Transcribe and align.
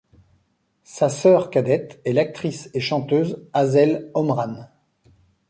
Sa 0.83 1.09
sœur 1.09 1.51
cadette 1.51 2.01
est 2.05 2.13
l'actrice 2.13 2.71
et 2.73 2.79
chanteuse 2.79 3.45
Aseel 3.53 4.09
Omran. 4.15 4.65